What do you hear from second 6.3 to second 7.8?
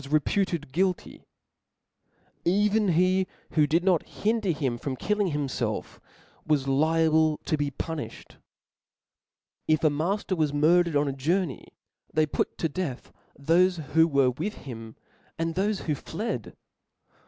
was liable to be